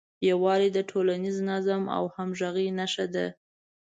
یووالی 0.29 0.69
د 0.73 0.79
ټولنیز 0.89 1.37
نظم 1.49 1.81
او 1.95 2.03
همغږۍ 2.15 2.67
نښه 2.79 3.05
ده. 3.13 3.27